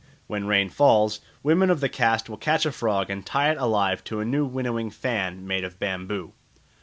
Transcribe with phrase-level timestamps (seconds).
[0.25, 4.03] When rain fails, women of the caste will catch a frog and tie it alive
[4.05, 6.33] to a new winnowing fan made of bamboo.